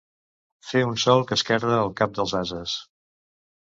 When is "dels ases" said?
2.19-2.79